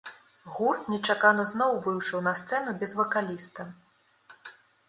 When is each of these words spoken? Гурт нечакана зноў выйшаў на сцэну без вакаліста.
Гурт 0.53 0.87
нечакана 0.93 1.45
зноў 1.51 1.77
выйшаў 1.89 2.23
на 2.31 2.35
сцэну 2.41 2.75
без 2.81 2.91
вакаліста. 3.03 3.71